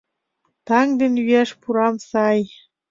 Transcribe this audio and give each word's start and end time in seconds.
Таҥ 0.67 0.87
ден 0.99 1.13
йӱаш 1.25 1.49
пурам 1.61 1.95
сай. 2.09 2.39